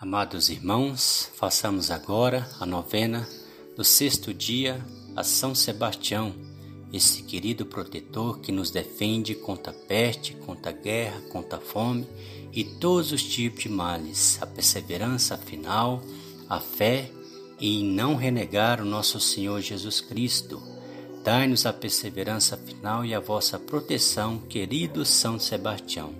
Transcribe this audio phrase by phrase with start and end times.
[0.00, 3.26] Amados irmãos, façamos agora a novena
[3.76, 6.34] do sexto dia a São Sebastião,
[6.92, 12.08] esse querido protetor que nos defende contra a peste, contra a guerra, contra a fome
[12.52, 16.02] e todos os tipos de males, a perseverança final,
[16.50, 17.08] a fé
[17.60, 20.60] e em não renegar o nosso Senhor Jesus Cristo.
[21.22, 26.12] Dai-nos a perseverança final e a vossa proteção, querido São Sebastião.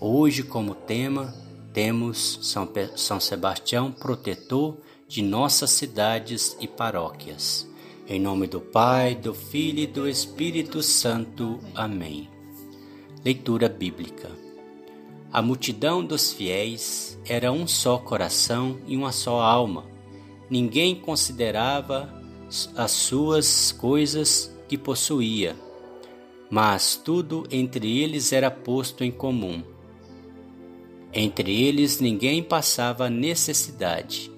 [0.00, 1.43] Hoje, como tema,
[1.74, 7.68] temos São, São Sebastião, protetor de nossas cidades e paróquias.
[8.06, 11.58] Em nome do Pai, do Filho e do Espírito Santo.
[11.74, 12.30] Amém.
[13.24, 14.30] Leitura Bíblica.
[15.32, 19.84] A multidão dos fiéis era um só coração e uma só alma.
[20.48, 22.22] Ninguém considerava
[22.76, 25.56] as suas coisas que possuía,
[26.48, 29.73] mas tudo entre eles era posto em comum.
[31.16, 34.32] Entre eles ninguém passava necessidade.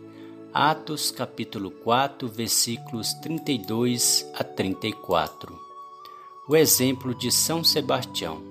[0.53, 5.59] Atos capítulo 4, versículos 32 a 34.
[6.47, 8.43] O exemplo de São Sebastião.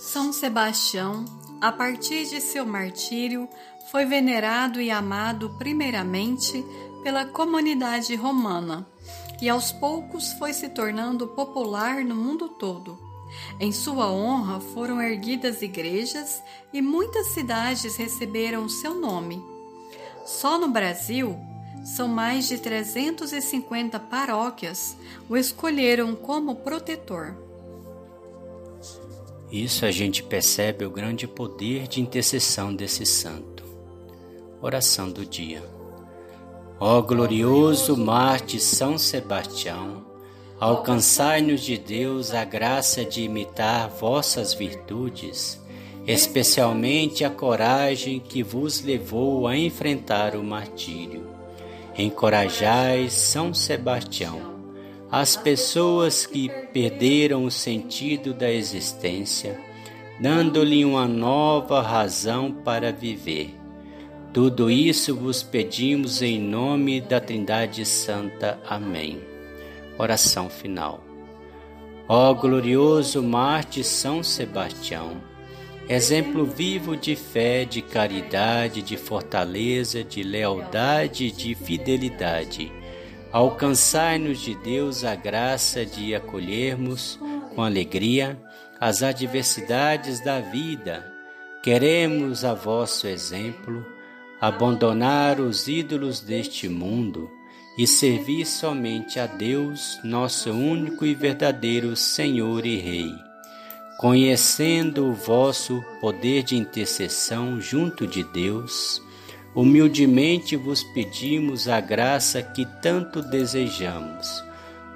[0.00, 1.26] São Sebastião,
[1.60, 3.46] a partir de seu martírio,
[3.90, 6.64] foi venerado e amado primeiramente
[7.02, 8.88] pela comunidade romana
[9.42, 13.03] e aos poucos foi se tornando popular no mundo todo.
[13.60, 19.42] Em sua honra foram erguidas igrejas e muitas cidades receberam seu nome.
[20.24, 21.38] Só no Brasil,
[21.84, 24.96] são mais de 350 paróquias
[25.28, 27.36] o escolheram como protetor.
[29.52, 33.62] Isso a gente percebe o grande poder de intercessão desse santo.
[34.60, 35.62] Oração do dia.
[36.80, 40.03] Ó glorioso Marte São Sebastião,
[40.64, 45.62] Alcançai-nos de Deus a graça de imitar vossas virtudes,
[46.06, 51.28] especialmente a coragem que vos levou a enfrentar o martírio.
[51.98, 54.40] Encorajai São Sebastião,
[55.10, 59.60] as pessoas que perderam o sentido da existência,
[60.18, 63.54] dando-lhe uma nova razão para viver.
[64.32, 68.58] Tudo isso vos pedimos em nome da Trindade Santa.
[68.66, 69.33] Amém.
[69.96, 71.04] Oração final.
[72.08, 75.22] Ó glorioso Marte São Sebastião,
[75.88, 82.72] exemplo vivo de fé, de caridade, de fortaleza, de lealdade de fidelidade,
[83.32, 87.18] alcançai-nos de Deus a graça de acolhermos
[87.54, 88.38] com alegria
[88.80, 91.10] as adversidades da vida.
[91.62, 93.86] Queremos a vosso exemplo
[94.40, 97.30] abandonar os ídolos deste mundo
[97.76, 103.14] e servir somente a Deus, nosso único e verdadeiro Senhor e Rei.
[103.98, 109.02] Conhecendo o vosso poder de intercessão junto de Deus,
[109.54, 114.44] humildemente vos pedimos a graça que tanto desejamos.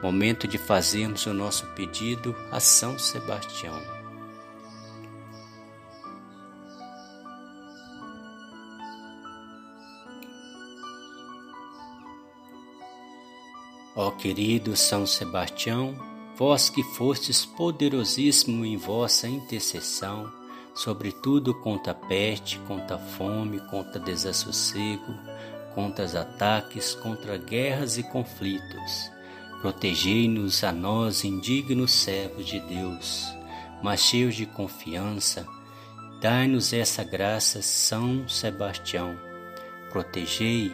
[0.02, 3.97] Momento de fazermos o nosso pedido a São Sebastião.
[14.00, 15.92] Ó querido São Sebastião,
[16.36, 20.32] vós que fostes poderosíssimo em vossa intercessão,
[20.72, 25.12] sobretudo contra a peste, contra a fome, contra desassossego,
[25.74, 29.10] contra os ataques, contra guerras e conflitos.
[29.60, 33.26] Protegei-nos a nós, indignos servos de Deus,
[33.82, 35.44] mas cheios de confiança.
[36.20, 39.18] Dai-nos essa graça, São Sebastião.
[39.90, 40.72] Protegei,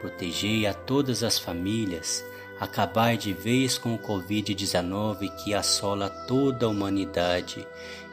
[0.00, 2.24] protegei a todas as famílias,
[2.58, 7.66] Acabai de vez com o Covid-19 que assola toda a humanidade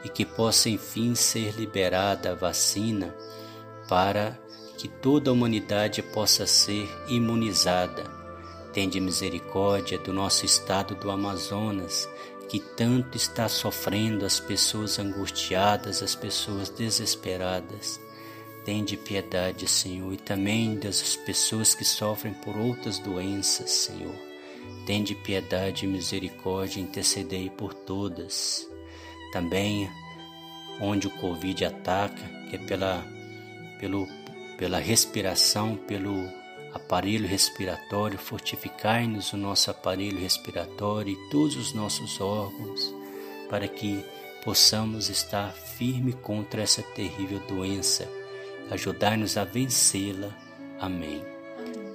[0.04, 3.14] e que possa enfim ser liberada a vacina
[3.88, 4.36] para
[4.76, 8.02] que toda a humanidade possa ser imunizada.
[8.72, 12.08] Tende misericórdia do nosso estado do Amazonas,
[12.48, 18.00] que tanto está sofrendo as pessoas angustiadas, as pessoas desesperadas.
[18.64, 24.31] Tende piedade, Senhor, e também das pessoas que sofrem por outras doenças, Senhor.
[24.86, 28.68] Tende piedade e misericórdia, intercedei por todas.
[29.32, 29.88] Também
[30.80, 33.04] onde o Covid ataca, que é pela,
[33.78, 34.08] pelo,
[34.58, 36.28] pela respiração, pelo
[36.72, 42.92] aparelho respiratório, fortificai-nos o nosso aparelho respiratório e todos os nossos órgãos,
[43.48, 44.04] para que
[44.44, 48.08] possamos estar firme contra essa terrível doença.
[48.70, 50.36] Ajudai-nos a vencê-la.
[50.80, 51.22] Amém.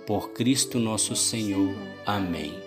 [0.06, 1.76] Por Cristo nosso Senhor.
[2.06, 2.67] Amém.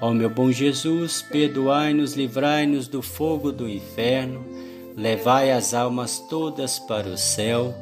[0.00, 4.56] Ó meu bom Jesus, perdoai-nos, livrai-nos do fogo do inferno
[4.96, 7.74] levai as almas todas para o céu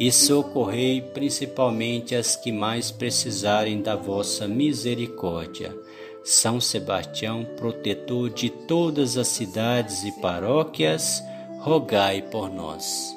[0.00, 5.76] e socorrei principalmente as que mais precisarem da vossa misericórdia.
[6.24, 11.22] São Sebastião, protetor de todas as cidades e paróquias,
[11.60, 13.16] rogai por nós.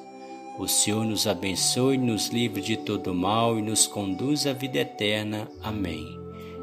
[0.60, 5.48] O Senhor nos abençoe, nos livre de todo mal e nos conduz à vida eterna.
[5.62, 6.25] Amém.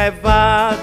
[0.00, 0.79] Cristo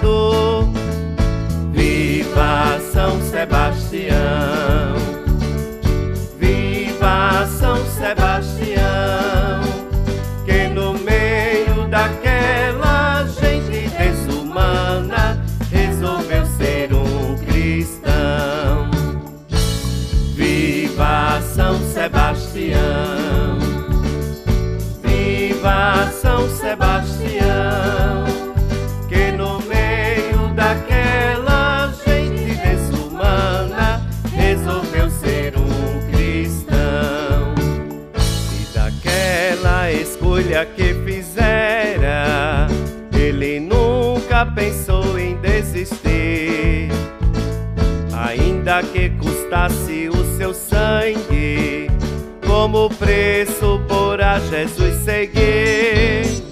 [52.97, 56.46] preço por a Jesus seguir.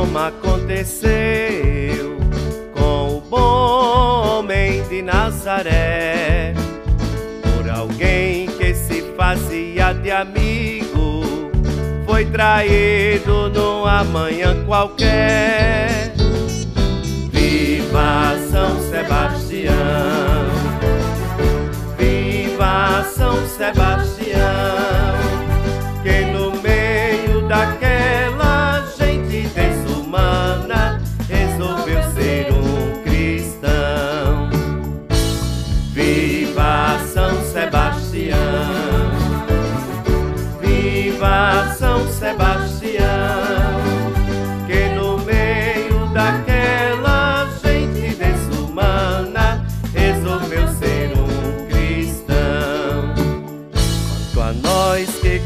[0.00, 1.10] como aconteceu
[2.74, 6.54] com o bom homem de Nazaré,
[7.42, 11.50] por alguém que se fazia de amigo,
[12.06, 16.14] foi traído numa manhã qualquer.
[17.30, 19.74] Viva São Sebastião!
[21.98, 24.19] Viva São Sebastião!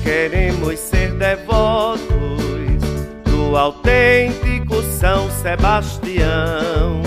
[0.04, 2.04] Queremos ser devotos
[3.24, 7.02] do autêntico São Sebastião.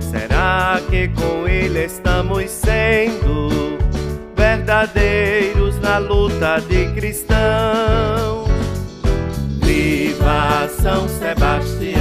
[0.00, 3.78] Será que com ele estamos sendo
[4.36, 8.44] verdadeiros na luta de cristão?
[9.62, 12.00] Viva São Sebastião!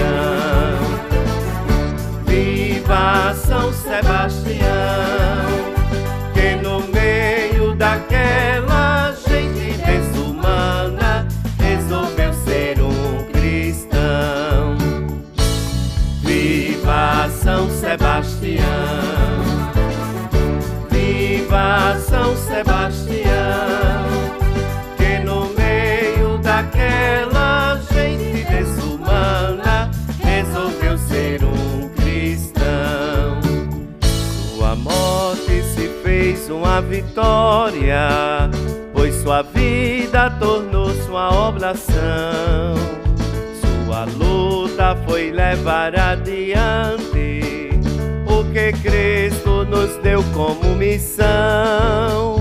[2.25, 4.62] Viva São Sebastião!
[36.93, 38.49] Vitória,
[38.93, 42.75] pois sua vida tornou-se uma oblação.
[43.85, 47.43] Sua luta foi levar adiante
[48.53, 52.32] que Cristo nos deu como missão.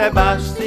[0.00, 0.59] Sebastião,